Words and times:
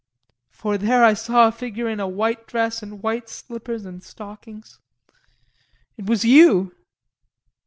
For 0.49 0.79
there 0.79 1.03
I 1.05 1.13
saw 1.13 1.47
a 1.47 1.51
figure 1.51 1.87
in 1.87 1.99
a 1.99 2.07
white 2.07 2.47
dress 2.47 2.81
and 2.81 3.03
white 3.03 3.29
slippers 3.29 3.85
and 3.85 4.01
stockings 4.03 4.79
it 5.95 6.07
was 6.07 6.25
you! 6.25 6.71